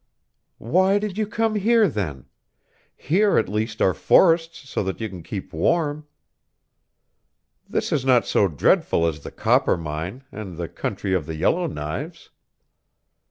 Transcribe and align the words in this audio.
"Why 0.57 0.97
did 0.97 1.15
you 1.19 1.27
come 1.27 1.53
here, 1.53 1.87
then? 1.87 2.25
Here 2.95 3.37
at 3.37 3.47
least 3.47 3.83
are 3.83 3.93
forests 3.93 4.67
so 4.67 4.83
that 4.83 4.99
you 4.99 5.07
can 5.07 5.21
keep 5.21 5.53
warm. 5.53 6.07
This 7.69 7.91
is 7.91 8.03
not 8.03 8.25
so 8.25 8.47
dreadful 8.47 9.05
as 9.05 9.19
the 9.19 9.29
Coppermine, 9.29 10.23
and 10.31 10.57
the 10.57 10.67
country 10.67 11.13
of 11.13 11.27
the 11.27 11.35
Yellow 11.35 11.67
Knives. 11.67 12.31